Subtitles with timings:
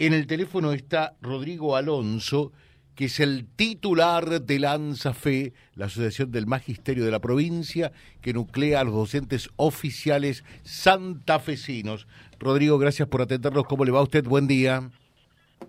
[0.00, 2.52] En el teléfono está Rodrigo Alonso,
[2.94, 7.90] que es el titular de Lanza Fe, la Asociación del Magisterio de la Provincia,
[8.22, 12.06] que nuclea a los docentes oficiales santafesinos.
[12.38, 13.64] Rodrigo, gracias por atendernos.
[13.64, 14.22] ¿Cómo le va a usted?
[14.22, 14.88] Buen día.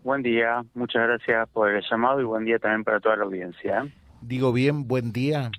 [0.03, 3.87] Buen día, muchas gracias por el llamado y buen día también para toda la audiencia.
[4.21, 5.49] Digo bien, buen día.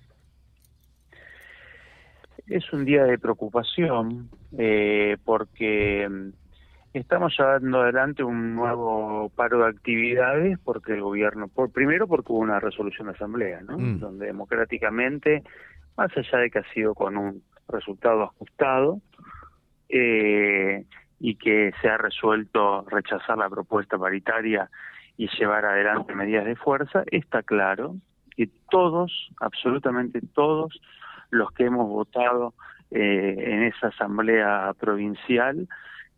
[2.47, 6.09] Es un día de preocupación eh, porque
[6.93, 12.41] Estamos llevando adelante un nuevo paro de actividades porque el gobierno, por primero porque hubo
[12.41, 13.79] una resolución de asamblea, ¿no?
[13.79, 14.01] Mm.
[14.01, 15.45] Donde democráticamente,
[15.97, 19.01] más allá de que ha sido con un resultado ajustado
[19.89, 20.85] eh,
[21.21, 24.69] y que se ha resuelto rechazar la propuesta paritaria
[25.17, 27.95] y llevar adelante medidas de fuerza, está claro
[28.37, 30.81] que todos, absolutamente todos,
[31.31, 32.55] los que hemos votado
[32.91, 35.69] eh, en esa asamblea provincial,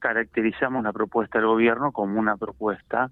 [0.03, 3.09] caracterizamos la propuesta del gobierno como una propuesta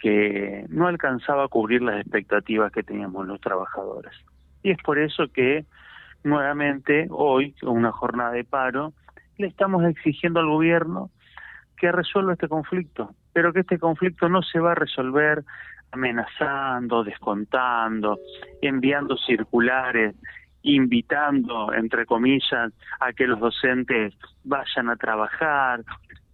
[0.00, 4.12] que no alcanzaba a cubrir las expectativas que teníamos los trabajadores.
[4.62, 5.64] Y es por eso que
[6.22, 8.92] nuevamente hoy, con una jornada de paro,
[9.38, 11.10] le estamos exigiendo al gobierno
[11.78, 15.42] que resuelva este conflicto, pero que este conflicto no se va a resolver
[15.92, 18.18] amenazando, descontando,
[18.60, 20.14] enviando circulares,
[20.62, 25.82] invitando, entre comillas, a que los docentes vayan a trabajar,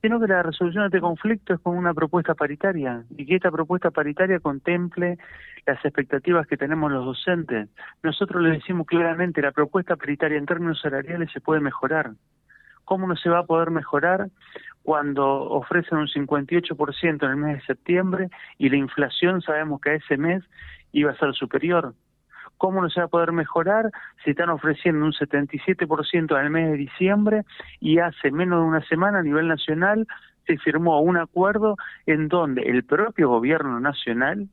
[0.02, 3.52] sino que la resolución de este conflicto es con una propuesta paritaria y que esta
[3.52, 5.16] propuesta paritaria contemple
[5.64, 7.68] las expectativas que tenemos los docentes.
[8.02, 12.10] Nosotros le decimos claramente, la propuesta paritaria en términos salariales se puede mejorar.
[12.84, 14.28] ¿Cómo no se va a poder mejorar
[14.82, 18.28] cuando ofrecen un 58% en el mes de septiembre
[18.58, 20.42] y la inflación sabemos que a ese mes
[20.90, 21.94] iba a ser superior?
[22.62, 23.90] ¿Cómo no se va a poder mejorar
[24.22, 27.42] si están ofreciendo un 77% en el mes de diciembre
[27.80, 30.06] y hace menos de una semana a nivel nacional
[30.46, 31.74] se firmó un acuerdo
[32.06, 34.46] en donde el propio gobierno nacional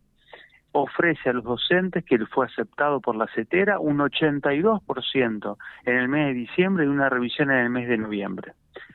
[0.72, 6.30] ofrece a los docentes, que fue aceptado por la CETERA, un 82% en el mes
[6.30, 8.54] de diciembre y una revisión en el mes de noviembre.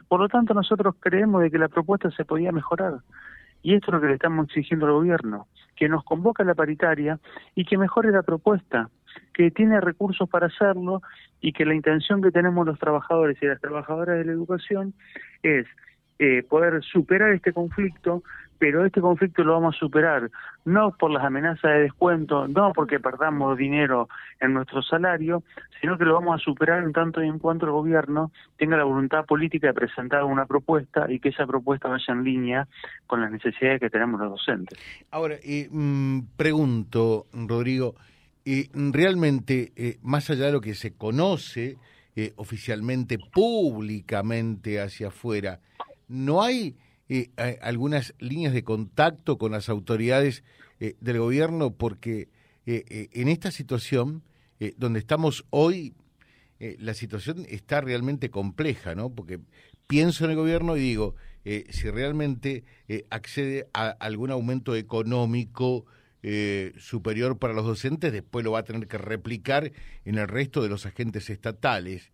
[0.08, 2.94] Por lo tanto, nosotros creemos de que la propuesta se podía mejorar.
[3.62, 6.54] Y esto es lo que le estamos exigiendo al gobierno, que nos convoque a la
[6.54, 7.20] paritaria
[7.54, 8.90] y que mejore la propuesta,
[9.32, 11.02] que tiene recursos para hacerlo
[11.40, 14.94] y que la intención que tenemos los trabajadores y las trabajadoras de la educación
[15.42, 15.66] es
[16.20, 18.22] eh, poder superar este conflicto,
[18.58, 20.30] pero este conflicto lo vamos a superar
[20.64, 24.08] no por las amenazas de descuento, no porque perdamos dinero
[24.38, 25.42] en nuestro salario,
[25.80, 28.84] sino que lo vamos a superar en tanto y en cuanto el gobierno tenga la
[28.84, 32.68] voluntad política de presentar una propuesta y que esa propuesta vaya en línea
[33.08, 34.78] con las necesidades que tenemos los docentes.
[35.10, 35.68] Ahora, eh,
[36.36, 37.96] pregunto, Rodrigo,
[38.46, 41.78] eh, realmente, eh, más allá de lo que se conoce
[42.14, 45.60] eh, oficialmente, públicamente hacia afuera,
[46.08, 46.76] ¿no hay
[47.60, 50.42] algunas líneas de contacto con las autoridades
[50.78, 51.74] del gobierno?
[51.74, 52.28] Porque
[52.64, 54.22] en esta situación,
[54.78, 55.94] donde estamos hoy,
[56.58, 59.10] la situación está realmente compleja, ¿no?
[59.10, 59.38] Porque
[59.86, 62.64] pienso en el gobierno y digo, si realmente
[63.10, 65.84] accede a algún aumento económico,
[66.26, 69.72] eh, superior para los docentes, después lo va a tener que replicar
[70.06, 72.12] en el resto de los agentes estatales.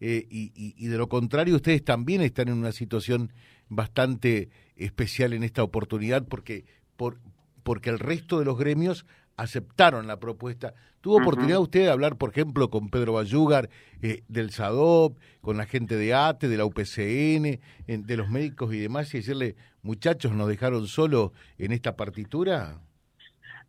[0.00, 3.30] Eh, y, de lo contrario, ustedes también están en una situación
[3.68, 6.64] bastante especial en esta oportunidad porque,
[6.96, 7.20] por,
[7.62, 9.04] porque el resto de los gremios
[9.36, 10.72] aceptaron la propuesta.
[11.02, 13.68] ¿Tuvo oportunidad usted de hablar, por ejemplo, con Pedro Bayúgar
[14.00, 18.78] eh, del SADOP, con la gente de ATE, de la UPCN, de los médicos y
[18.78, 22.80] demás, y decirle, muchachos, nos dejaron solo en esta partitura?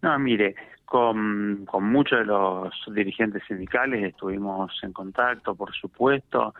[0.03, 0.53] No, mire,
[0.83, 6.53] con, con muchos de los dirigentes sindicales estuvimos en contacto, por supuesto,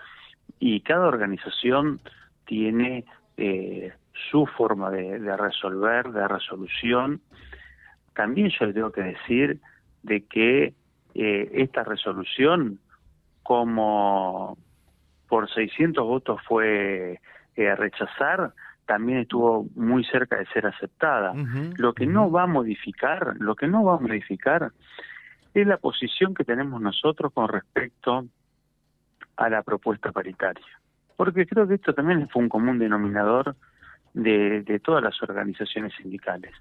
[0.60, 2.00] y cada organización
[2.46, 3.04] tiene
[3.36, 3.92] eh,
[4.32, 7.20] su forma de, resolver, de resolución.
[8.16, 9.60] También yo le tengo que decir
[10.04, 10.74] de que
[11.14, 12.80] eh, esta resolución,
[13.44, 14.58] como
[15.28, 17.20] por 600 votos fue
[17.58, 18.54] eh, rechazar,
[18.86, 21.34] también estuvo muy cerca de ser aceptada.
[21.78, 24.72] Lo que no va a modificar, lo que no va a modificar
[25.54, 28.26] es la posición que tenemos nosotros con respecto
[29.38, 30.66] a la propuesta paritaria.
[31.16, 33.56] Porque creo que esto también fue un común denominador
[34.14, 36.54] de, de todas las organizaciones sindicales.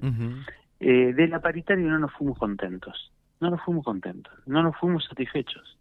[0.81, 5.05] eh, de la paritaria no nos fuimos contentos, no nos fuimos contentos, no nos fuimos
[5.05, 5.79] satisfechos,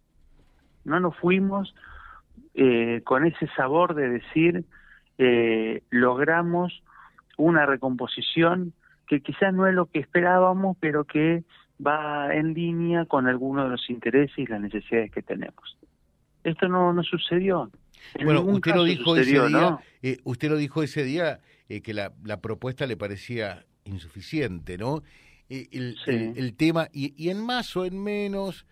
[0.84, 1.74] no nos fuimos
[2.54, 4.64] eh, con ese sabor de decir
[5.24, 6.82] eh, logramos
[7.36, 8.72] una recomposición
[9.06, 11.44] que quizás no es lo que esperábamos, pero que
[11.84, 15.78] va en línea con algunos de los intereses y las necesidades que tenemos.
[16.42, 17.70] Esto no, no sucedió.
[18.24, 21.38] bueno, usted lo dijo ese día, eh, usted lo dijo ese día
[21.68, 25.02] que la, la, propuesta le parecía insuficiente, ¿no?
[25.48, 28.66] El, el, tema, y, y, en más o en menos,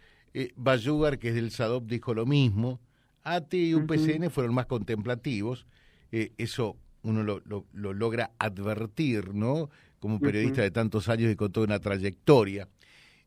[0.56, 2.80] Bayugar, que es del SADOP, dijo lo mismo,
[3.22, 5.66] ATE y UPCN fueron más contemplativos,
[6.10, 9.70] eso uno lo, lo, logra advertir, ¿no?
[9.98, 12.68] Como periodista de tantos años y con toda una trayectoria.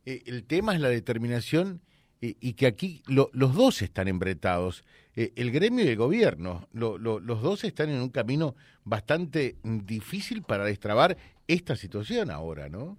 [0.05, 1.81] Eh, el tema es la determinación
[2.21, 4.83] eh, y que aquí los dos están embretados,
[5.15, 6.67] eh, el gremio y el gobierno.
[6.73, 11.15] los dos están en un camino bastante difícil para destrabar
[11.47, 12.97] esta situación ahora, ¿no?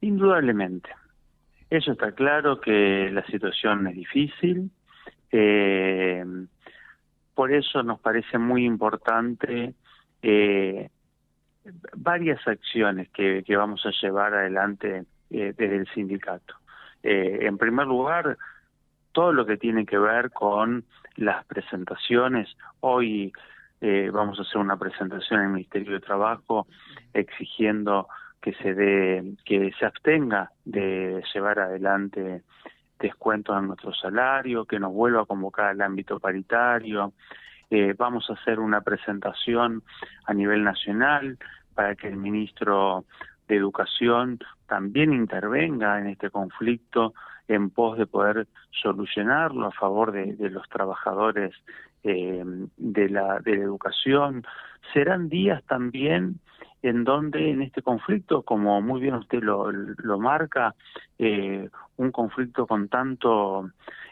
[0.00, 0.90] Indudablemente.
[1.68, 4.70] Eso está claro que la situación es difícil.
[7.40, 9.72] Por eso nos parece muy importante
[10.20, 10.90] eh,
[11.96, 16.56] varias acciones que, vamos a llevar adelante eh, desde el sindicato.
[17.02, 18.36] Eh, en primer lugar,
[19.12, 20.84] todo lo que tiene que ver con
[21.16, 22.54] las presentaciones.
[22.80, 23.32] Hoy
[23.80, 26.66] eh, vamos a hacer una presentación en el Ministerio de Trabajo
[27.14, 28.06] exigiendo
[28.42, 32.42] que se dé, que se abstenga de llevar adelante
[33.00, 37.12] descuentos en nuestro salario, que nos vuelva a convocar al ámbito paritario,
[37.70, 39.82] eh, vamos a hacer una presentación
[40.26, 41.38] a nivel nacional
[41.74, 43.04] para que el ministro
[43.48, 47.14] de Educación también intervenga en este conflicto
[47.48, 51.52] en pos de poder solucionarlo a favor de, los trabajadores
[52.04, 52.44] eh,
[52.76, 54.44] de, la, de la educación.
[54.92, 56.38] Serán días también
[56.82, 60.74] en donde en este conflicto, como muy bien usted lo, lo marca,
[61.18, 63.70] eh, un conflicto con tanto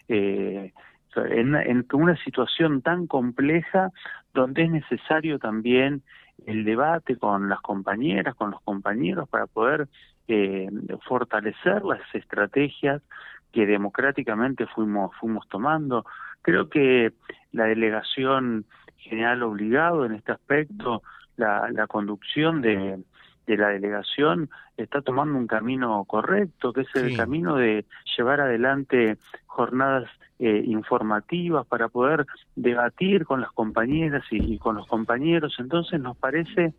[0.08, 0.72] eh,
[1.16, 3.90] en, en una situación tan compleja
[4.34, 6.02] donde es necesario también
[6.46, 9.88] el debate con las compañeras, con los compañeros para poder
[10.28, 10.68] eh,
[11.06, 13.02] fortalecer las estrategias
[13.52, 16.04] que democráticamente fuimos fuimos tomando.
[16.42, 17.12] Creo que
[17.52, 18.66] la delegación
[18.98, 21.02] general obligado en este aspecto,
[21.38, 22.98] la, la conducción de,
[23.48, 27.86] de la delegación está tomando un camino correcto, que es el camino de
[28.16, 30.08] llevar adelante jornadas
[30.38, 35.56] eh, informativas para poder debatir con las compañeras y, con los compañeros.
[35.58, 36.74] Entonces nos parece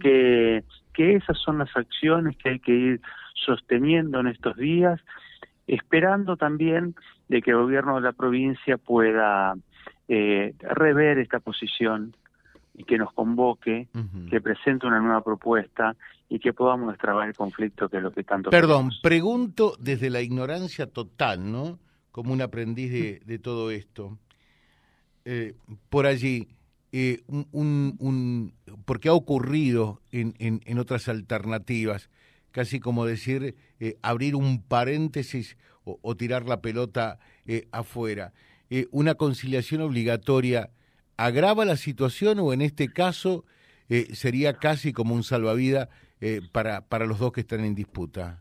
[0.00, 3.00] que, que esas son las acciones que hay que ir
[3.34, 5.00] sosteniendo en estos días,
[5.66, 6.96] esperando también
[7.28, 9.54] de que el gobierno de la provincia pueda
[10.08, 12.14] eh, rever esta posición
[12.78, 13.88] y que nos convoque,
[14.30, 15.96] que presente una nueva propuesta
[16.28, 20.22] y que podamos destrabar el conflicto que es lo que tanto Perdón, pregunto desde la
[20.22, 21.80] ignorancia total, ¿no?
[22.12, 24.16] Como un aprendiz de, todo esto.
[25.24, 25.54] Eh,
[25.90, 26.46] por allí,
[26.92, 28.54] eh, un, un,
[28.84, 32.10] porque ha ocurrido en, en, otras alternativas,
[32.52, 37.18] casi como decir, eh, abrir un paréntesis o, o tirar la pelota
[37.72, 38.32] afuera.
[38.92, 40.70] una conciliación obligatoria
[41.18, 43.44] agrava la situación o en este caso
[43.90, 45.88] eh, sería casi como un salvavidas
[46.20, 48.40] eh, para, para los dos que están en disputa?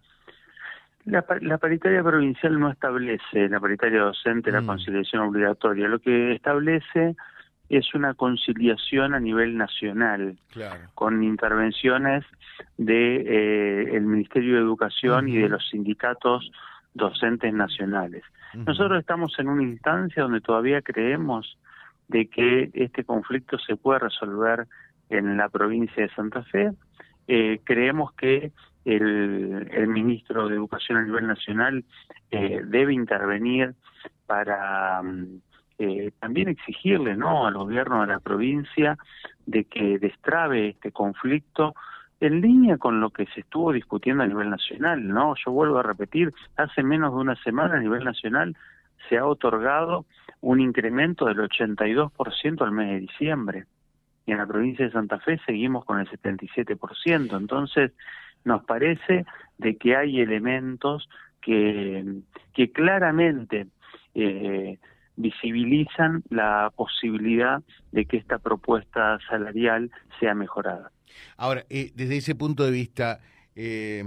[1.06, 4.66] La, la, paritaria provincial no establece, la paritaria docente, la mm.
[4.66, 5.88] conciliación obligatoria.
[5.88, 7.16] Lo que establece
[7.70, 10.38] es una conciliación a nivel nacional,
[10.94, 12.24] con intervenciones
[12.78, 16.50] de eh, el Ministerio de Educación y de los sindicatos
[16.94, 18.24] docentes nacionales.
[18.54, 21.58] Nosotros estamos en una instancia donde todavía creemos
[22.08, 24.68] de que este conflicto se puede resolver
[25.10, 26.72] en la provincia de Santa Fe.
[27.28, 28.52] Eh, creemos que
[28.86, 31.84] el, el, ministro de Educación a nivel nacional
[32.32, 33.76] eh, debe intervenir
[34.26, 35.42] para mm,
[35.80, 38.98] eh, también exigirle no al gobierno de la provincia
[39.46, 41.76] de que destrabe este conflicto
[42.20, 45.36] en línea con lo que se estuvo discutiendo a nivel nacional, ¿no?
[45.46, 48.56] Yo vuelvo a repetir, hace menos de una semana a nivel nacional
[49.08, 50.06] se ha otorgado
[50.42, 53.66] un incremento del 82% al mes de diciembre.
[54.26, 57.38] Y en la provincia de Santa Fe seguimos con el 77%.
[57.38, 57.92] Entonces,
[58.44, 59.26] nos parece
[59.58, 61.10] de que hay elementos
[61.42, 62.04] que,
[62.54, 63.68] que claramente
[64.14, 64.78] eh,
[65.16, 70.92] visibilizan la posibilidad de que esta propuesta salarial sea mejorada.
[71.38, 73.20] Ahora, eh, desde ese punto de vista,
[73.56, 74.04] eh,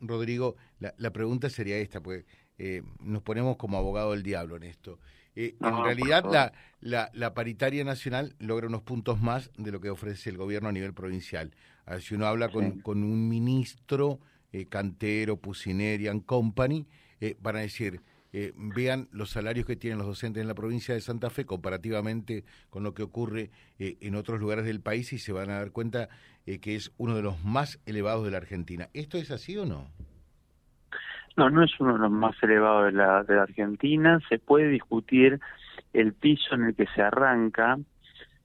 [0.00, 2.24] Rodrigo, la, la, pregunta sería esta, pues
[2.58, 4.98] eh, nos ponemos como abogado del diablo en esto.
[5.36, 9.90] Eh, en realidad, la, la, la, paritaria nacional logra unos puntos más de lo que
[9.90, 11.54] ofrece el gobierno a nivel provincial.
[11.86, 14.20] A ver, si uno habla con, con un ministro,
[14.52, 16.86] eh, Cantero, Pusinerian Company,
[17.20, 20.94] eh, van a decir, eh, vean los salarios que tienen los docentes en la provincia
[20.94, 25.18] de Santa Fe comparativamente con lo que ocurre eh, en otros lugares del país y
[25.18, 26.08] se van a dar cuenta
[26.44, 28.90] que es uno de los más elevados de la Argentina.
[28.92, 29.90] ¿Esto es así o no?
[31.36, 34.20] No, no es uno de los más elevados de la, de Argentina.
[34.28, 35.40] Se puede discutir
[35.92, 37.78] el piso en el que se arranca,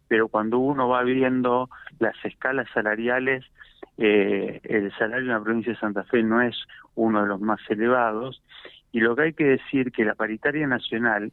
[0.07, 1.69] pero cuando uno va viendo
[1.99, 3.45] las escalas salariales,
[3.97, 6.55] eh, el salario en la provincia de Santa Fe no es
[6.95, 8.41] uno de los más elevados,
[8.91, 11.31] y lo que hay que decir que la paritaria nacional,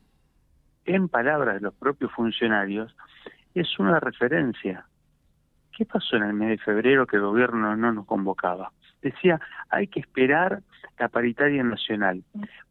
[0.85, 2.95] en palabras de los propios funcionarios,
[3.55, 4.85] es una referencia.
[5.77, 8.73] ¿Qué pasó en el mes de febrero que el gobierno no nos convocaba?
[9.03, 10.63] Decía, hay que esperar
[10.99, 12.23] la paritaria nacional.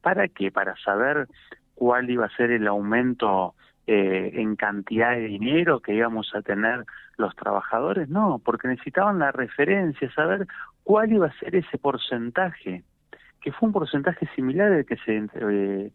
[0.02, 0.52] ¿Para qué?
[0.52, 1.28] Para saber
[1.76, 3.54] cuál iba a ser el aumento
[3.88, 6.86] eh, en cantidad de dinero que íbamos a tener
[7.18, 10.48] los trabajadores, no, porque necesitaban la referencia, saber
[10.84, 12.84] cuál iba a ser ese porcentaje,
[13.42, 15.92] que fue un porcentaje similar al que se eh,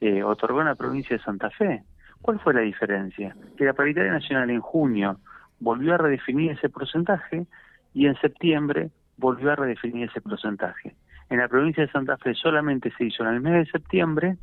[0.00, 1.82] eh, otorgó en la provincia de Santa Fe.
[2.20, 3.34] ¿Cuál fue la diferencia?
[3.56, 5.18] Que la paritaria nacional en junio
[5.58, 7.46] volvió a redefinir ese porcentaje
[7.92, 8.90] y en septiembre
[9.22, 10.94] volvió a redefinir ese porcentaje.
[11.30, 14.36] En la provincia de Santa Fe solamente se hizo en el mes de septiembre,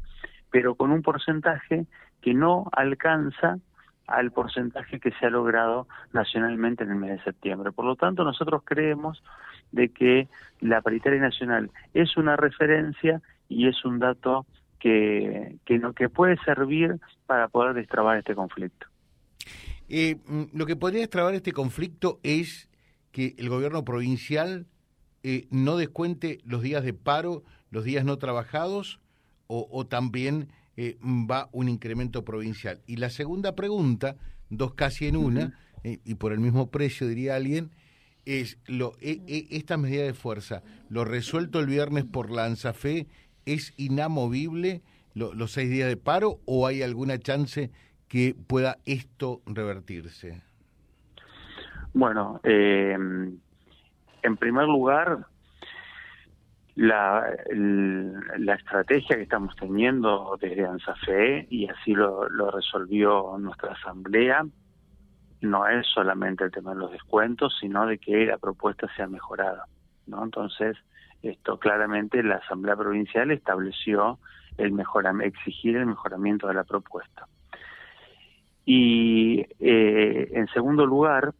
[0.49, 1.85] pero con un porcentaje
[2.21, 3.57] que no alcanza
[4.07, 7.71] al porcentaje que se ha logrado nacionalmente en el mes de septiembre.
[7.71, 9.21] Por lo tanto, nosotros creemos
[9.71, 10.27] de que
[10.61, 14.47] la paritaria nacional es una referencia y es un dato
[14.79, 16.95] que, que, puede servir
[17.27, 18.87] para poder destrabar este conflicto.
[19.89, 22.68] Eh, mm, lo que podría destrabar este conflicto es
[23.11, 24.67] que el gobierno provincial
[25.23, 28.99] eh, no descuente los días de paro, los días no trabajados,
[29.47, 30.49] o, o también
[30.81, 32.81] eh, va un incremento provincial.
[32.87, 34.15] Y la segunda pregunta,
[34.49, 37.71] dos casi en una, eh, y por el mismo precio diría alguien,
[38.25, 43.07] es lo, e, e, esta medida de fuerza, lo resuelto el viernes por la ANSAFE,
[43.45, 44.81] ¿es inamovible
[45.15, 47.71] los seis días de paro o hay alguna chance
[48.07, 50.41] que pueda esto revertirse?
[51.93, 52.95] Bueno, eh,
[54.21, 55.25] en primer lugar,
[56.75, 57.25] la,
[58.57, 64.45] estrategia que estamos teniendo desde ANSAFE, y así lo, resolvió nuestra asamblea,
[65.41, 69.65] no es solamente el tema de los descuentos, sino de que la propuesta sea mejorada.
[70.07, 70.23] ¿no?
[70.23, 70.77] Entonces,
[71.21, 74.19] esto claramente la Asamblea Provincial estableció
[74.57, 74.73] el
[75.23, 77.27] exigir el mejoramiento de la propuesta.
[78.65, 81.33] Y eh, en segundo lugar,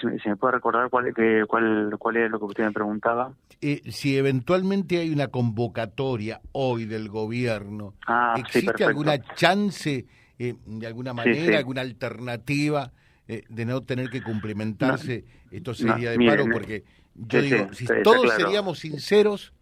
[0.00, 1.12] si, me puede recordar cuál,
[1.46, 3.32] cuál, cuál es lo que usted me preguntaba.
[3.60, 10.06] Eh, si eventualmente hay una convocatoria hoy del gobierno, ah, ¿existe alguna chance,
[10.38, 12.92] eh, de alguna manera, alguna alternativa
[13.26, 16.44] eh, de no tener que cumplimentarse estos seis días de paro?
[16.52, 19.52] Porque yo digo, si todos seríamos sinceros,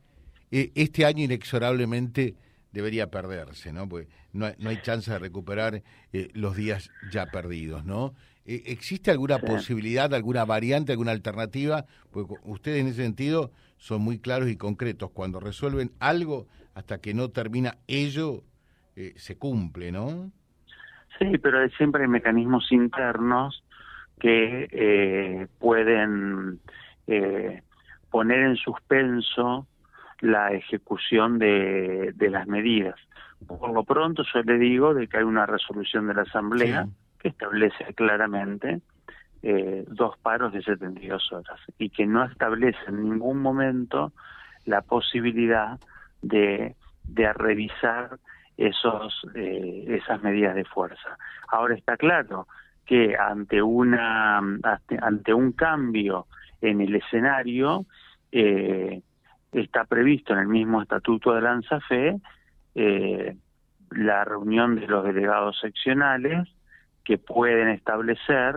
[0.51, 2.35] este año inexorablemente
[2.73, 3.89] debería perderse, ¿no?
[3.89, 5.83] Porque no hay, no hay chance de recuperar
[6.35, 8.15] los días ya perdidos, ¿no?
[8.47, 11.85] Eh, ¿Existe alguna posibilidad, alguna variante, alguna alternativa?
[12.13, 15.11] Porque ustedes en ese sentido son muy claros y concretos.
[15.11, 18.45] Cuando resuelven algo, hasta que no termina ello,
[18.95, 20.31] eh, se cumple, ¿no?
[21.19, 23.65] Sí, pero siempre hay mecanismos internos
[24.21, 26.61] que eh, pueden
[28.11, 29.67] poner en suspenso
[30.21, 32.97] la ejecución de, las medidas.
[33.47, 36.89] Por lo pronto yo le digo de que hay una resolución de la Asamblea
[37.29, 38.81] establece claramente
[39.43, 44.13] eh, dos paros de 72 horas y que no establece en ningún momento
[44.65, 45.79] la posibilidad
[46.23, 48.19] de, de revisar
[48.57, 51.19] esos eh, esas medidas de fuerza.
[51.49, 52.47] Ahora está claro
[52.85, 56.27] que ante una ante, un cambio
[56.61, 57.85] en el escenario
[58.33, 59.03] eh,
[59.53, 61.61] está previsto en el mismo estatuto de la
[62.75, 63.37] eh,
[63.91, 66.49] la reunión de los delegados seccionales
[67.07, 68.57] que pueden establecer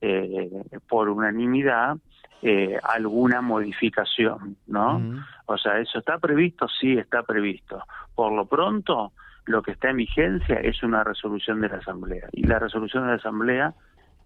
[0.00, 0.50] eh,
[0.88, 1.96] por unanimidad
[2.42, 5.00] eh, alguna modificación, ¿no?
[5.46, 7.80] O sea, eso está previsto, sí está previsto.
[8.14, 9.12] Por lo pronto,
[9.46, 13.10] lo que está en vigencia es una resolución de la Asamblea y la resolución de
[13.10, 13.74] la Asamblea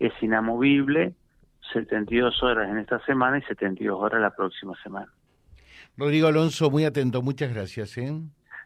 [0.00, 1.12] es inamovible,
[1.72, 5.12] 72 horas en esta semana y 72 horas la próxima semana.
[5.96, 7.98] Rodrigo Alonso, muy atento, muchas gracias.
[7.98, 8.14] ¿eh?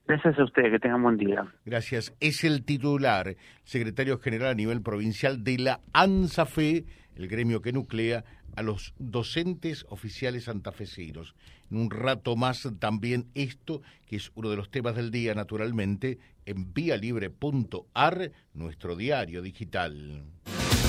[0.07, 1.47] Gracias a usted, que tengan buen día.
[1.65, 2.15] Gracias.
[2.21, 6.85] Es el titular, secretario general a nivel provincial de la ANSAFE,
[7.17, 8.25] el gremio que nuclea
[8.57, 11.35] a los docentes oficiales santafesinos.
[11.71, 16.19] En un rato más también esto, que es uno de los temas del día, naturalmente,
[16.45, 20.25] en vialibre.ar, nuestro diario digital.